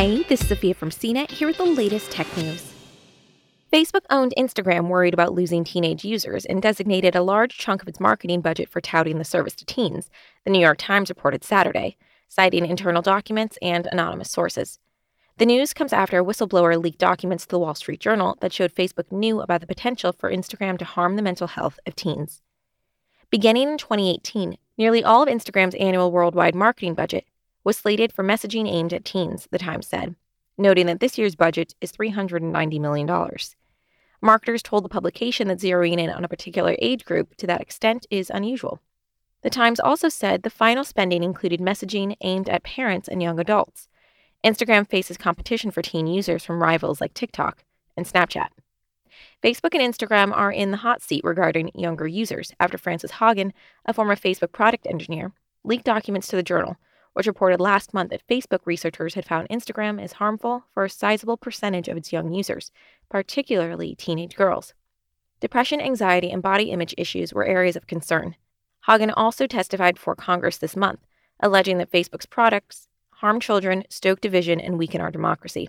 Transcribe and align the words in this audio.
Hey, 0.00 0.22
this 0.28 0.42
is 0.42 0.46
Sophia 0.46 0.74
from 0.74 0.90
CNET 0.90 1.28
here 1.28 1.48
with 1.48 1.56
the 1.56 1.64
latest 1.64 2.12
tech 2.12 2.28
news. 2.36 2.72
Facebook 3.72 4.04
owned 4.10 4.32
Instagram 4.38 4.86
worried 4.86 5.12
about 5.12 5.34
losing 5.34 5.64
teenage 5.64 6.04
users 6.04 6.44
and 6.44 6.62
designated 6.62 7.16
a 7.16 7.22
large 7.22 7.58
chunk 7.58 7.82
of 7.82 7.88
its 7.88 7.98
marketing 7.98 8.40
budget 8.40 8.68
for 8.68 8.80
touting 8.80 9.18
the 9.18 9.24
service 9.24 9.56
to 9.56 9.66
teens, 9.66 10.08
the 10.44 10.52
New 10.52 10.60
York 10.60 10.78
Times 10.78 11.08
reported 11.08 11.42
Saturday, 11.42 11.96
citing 12.28 12.64
internal 12.64 13.02
documents 13.02 13.58
and 13.60 13.88
anonymous 13.90 14.30
sources. 14.30 14.78
The 15.38 15.46
news 15.46 15.74
comes 15.74 15.92
after 15.92 16.20
a 16.20 16.24
whistleblower 16.24 16.80
leaked 16.80 17.00
documents 17.00 17.42
to 17.46 17.50
the 17.50 17.58
Wall 17.58 17.74
Street 17.74 17.98
Journal 17.98 18.38
that 18.40 18.52
showed 18.52 18.76
Facebook 18.76 19.10
knew 19.10 19.40
about 19.40 19.62
the 19.62 19.66
potential 19.66 20.12
for 20.12 20.30
Instagram 20.30 20.78
to 20.78 20.84
harm 20.84 21.16
the 21.16 21.22
mental 21.22 21.48
health 21.48 21.80
of 21.88 21.96
teens. 21.96 22.40
Beginning 23.30 23.70
in 23.70 23.78
2018, 23.78 24.58
nearly 24.76 25.02
all 25.02 25.24
of 25.24 25.28
Instagram's 25.28 25.74
annual 25.74 26.12
worldwide 26.12 26.54
marketing 26.54 26.94
budget 26.94 27.24
was 27.68 27.76
slated 27.76 28.10
for 28.14 28.24
messaging 28.24 28.66
aimed 28.66 28.94
at 28.94 29.04
teens, 29.04 29.46
the 29.50 29.58
Times 29.58 29.86
said, 29.86 30.14
noting 30.56 30.86
that 30.86 31.00
this 31.00 31.18
year's 31.18 31.36
budget 31.36 31.74
is 31.82 31.92
$390 31.92 32.80
million. 32.80 33.36
Marketers 34.22 34.62
told 34.62 34.86
the 34.86 34.88
publication 34.88 35.48
that 35.48 35.58
zeroing 35.58 35.98
in 35.98 36.08
on 36.08 36.24
a 36.24 36.28
particular 36.28 36.76
age 36.80 37.04
group 37.04 37.36
to 37.36 37.46
that 37.46 37.60
extent 37.60 38.06
is 38.08 38.30
unusual. 38.30 38.80
The 39.42 39.50
Times 39.50 39.80
also 39.80 40.08
said 40.08 40.44
the 40.44 40.48
final 40.48 40.82
spending 40.82 41.22
included 41.22 41.60
messaging 41.60 42.16
aimed 42.22 42.48
at 42.48 42.62
parents 42.62 43.06
and 43.06 43.22
young 43.22 43.38
adults. 43.38 43.86
Instagram 44.42 44.88
faces 44.88 45.18
competition 45.18 45.70
for 45.70 45.82
teen 45.82 46.06
users 46.06 46.42
from 46.42 46.62
rivals 46.62 47.02
like 47.02 47.12
TikTok 47.12 47.64
and 47.98 48.06
Snapchat. 48.06 48.48
Facebook 49.44 49.78
and 49.78 49.82
Instagram 49.82 50.34
are 50.34 50.50
in 50.50 50.70
the 50.70 50.78
hot 50.78 51.02
seat 51.02 51.20
regarding 51.22 51.70
younger 51.74 52.06
users 52.06 52.50
after 52.58 52.78
Frances 52.78 53.10
Haugen, 53.10 53.52
a 53.84 53.92
former 53.92 54.16
Facebook 54.16 54.52
product 54.52 54.86
engineer, 54.86 55.32
leaked 55.64 55.84
documents 55.84 56.28
to 56.28 56.36
the 56.36 56.42
Journal 56.42 56.78
which 57.18 57.26
reported 57.26 57.60
last 57.60 57.92
month 57.92 58.10
that 58.10 58.24
Facebook 58.28 58.60
researchers 58.64 59.14
had 59.14 59.24
found 59.24 59.48
Instagram 59.48 60.00
is 60.00 60.12
harmful 60.12 60.62
for 60.72 60.84
a 60.84 60.88
sizable 60.88 61.36
percentage 61.36 61.88
of 61.88 61.96
its 61.96 62.12
young 62.12 62.32
users, 62.32 62.70
particularly 63.08 63.96
teenage 63.96 64.36
girls. 64.36 64.72
Depression, 65.40 65.80
anxiety, 65.80 66.30
and 66.30 66.44
body 66.44 66.70
image 66.70 66.94
issues 66.96 67.34
were 67.34 67.44
areas 67.44 67.74
of 67.74 67.88
concern. 67.88 68.36
Haugen 68.86 69.12
also 69.16 69.48
testified 69.48 69.96
before 69.96 70.14
Congress 70.14 70.58
this 70.58 70.76
month, 70.76 71.00
alleging 71.40 71.78
that 71.78 71.90
Facebook's 71.90 72.24
products 72.24 72.86
harm 73.14 73.40
children, 73.40 73.82
stoke 73.88 74.20
division, 74.20 74.60
and 74.60 74.78
weaken 74.78 75.00
our 75.00 75.10
democracy. 75.10 75.68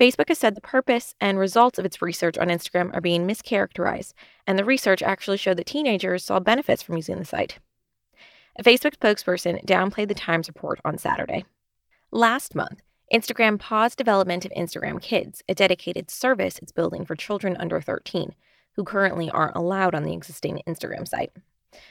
Facebook 0.00 0.28
has 0.28 0.38
said 0.38 0.54
the 0.54 0.62
purpose 0.62 1.14
and 1.20 1.38
results 1.38 1.78
of 1.78 1.84
its 1.84 2.00
research 2.00 2.38
on 2.38 2.48
Instagram 2.48 2.96
are 2.96 3.02
being 3.02 3.26
mischaracterized, 3.26 4.14
and 4.46 4.58
the 4.58 4.64
research 4.64 5.02
actually 5.02 5.36
showed 5.36 5.58
that 5.58 5.66
teenagers 5.66 6.24
saw 6.24 6.40
benefits 6.40 6.82
from 6.82 6.96
using 6.96 7.18
the 7.18 7.26
site. 7.26 7.58
A 8.58 8.62
Facebook 8.62 8.96
spokesperson 8.96 9.62
downplayed 9.66 10.08
the 10.08 10.14
Times 10.14 10.48
report 10.48 10.80
on 10.82 10.96
Saturday. 10.96 11.44
Last 12.10 12.54
month, 12.54 12.80
Instagram 13.12 13.58
paused 13.58 13.98
development 13.98 14.46
of 14.46 14.52
Instagram 14.52 15.00
Kids, 15.00 15.42
a 15.46 15.54
dedicated 15.54 16.10
service 16.10 16.58
it's 16.58 16.72
building 16.72 17.04
for 17.04 17.14
children 17.14 17.56
under 17.58 17.82
13 17.82 18.34
who 18.76 18.84
currently 18.84 19.28
aren't 19.28 19.56
allowed 19.56 19.94
on 19.94 20.04
the 20.04 20.14
existing 20.14 20.62
Instagram 20.66 21.06
site. 21.06 21.32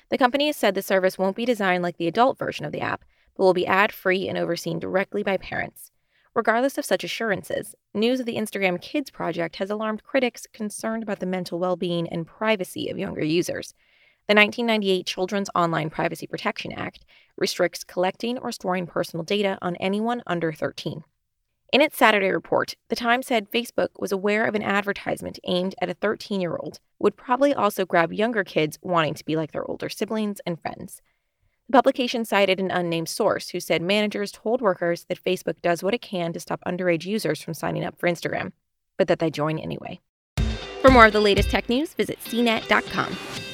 The 0.10 0.18
company 0.18 0.48
has 0.48 0.56
said 0.56 0.74
the 0.74 0.82
service 0.82 1.18
won't 1.18 1.36
be 1.36 1.46
designed 1.46 1.84
like 1.84 1.98
the 1.98 2.08
adult 2.08 2.38
version 2.38 2.66
of 2.66 2.72
the 2.72 2.82
app, 2.82 3.06
but 3.36 3.44
will 3.44 3.54
be 3.54 3.68
ad 3.68 3.92
free 3.92 4.28
and 4.28 4.38
overseen 4.38 4.80
directly 4.80 5.22
by 5.22 5.38
parents. 5.38 5.92
Regardless 6.34 6.78
of 6.78 6.86
such 6.86 7.04
assurances, 7.04 7.76
news 7.94 8.20
of 8.20 8.26
the 8.26 8.38
Instagram 8.38 8.82
Kids 8.82 9.10
project 9.12 9.58
has 9.58 9.70
alarmed 9.70 10.04
critics 10.04 10.48
concerned 10.52 11.04
about 11.04 11.20
the 11.20 11.26
mental 11.26 11.60
well 11.60 11.76
being 11.76 12.10
and 12.10 12.26
privacy 12.26 12.90
of 12.90 13.00
younger 13.00 13.24
users. 13.24 13.74
The 14.28 14.34
1998 14.34 15.06
Children's 15.06 15.52
Online 15.54 15.92
Privacy 15.92 16.26
Protection 16.26 16.72
Act 16.72 17.06
restricts 17.38 17.84
collecting 17.84 18.40
or 18.40 18.52
storing 18.52 18.88
personal 18.88 19.23
data 19.23 19.59
on 19.62 19.76
anyone 19.76 20.23
under 20.26 20.52
13. 20.52 21.04
In 21.72 21.81
its 21.81 21.95
Saturday 21.95 22.31
report, 22.31 22.73
The 22.90 22.96
Times 22.96 23.28
said 23.28 23.52
Facebook 23.52 23.90
was 24.00 24.12
aware 24.12 24.46
of 24.46 24.56
an 24.56 24.64
advertisement 24.64 25.38
aimed 25.44 25.76
at 25.80 25.90
a 25.90 25.94
13 25.94 26.42
year 26.42 26.56
old, 26.56 26.80
would 26.98 27.16
probably 27.16 27.53
also 27.53 27.86
grab 27.86 28.12
younger 28.12 28.44
kids 28.44 28.80
wanting 28.81 29.13
to 29.13 29.25
be 29.25 29.36
like 29.36 29.52
their 29.52 29.69
older 29.69 29.90
siblings 29.90 30.42
and 30.44 30.59
friends. 30.59 31.03
The 31.68 31.74
publication 31.74 32.25
cited 32.25 32.59
an 32.59 32.72
unnamed 32.72 33.09
source 33.09 33.50
who 33.50 33.59
said 33.59 33.84
managers 33.84 34.31
told 34.31 34.59
workers 34.59 35.06
that 35.07 35.24
Facebook 35.24 35.62
does 35.62 35.84
what 35.84 35.94
it 35.94 36.02
can 36.02 36.34
to 36.34 36.40
stop 36.40 36.62
underage 36.66 37.06
users 37.06 37.44
from 37.44 37.53
signing 37.53 37.86
up 37.86 38.00
for 38.00 38.09
Instagram, 38.09 38.53
but 38.97 39.07
that 39.07 39.19
they 39.19 39.30
join 39.30 39.59
anyway. 39.59 40.00
For 40.81 40.90
more 40.90 41.06
of 41.06 41.13
the 41.13 41.19
latest 41.19 41.52
tech 41.52 41.69
news, 41.69 41.94
visit 41.94 42.19
cnet.com. 42.25 43.44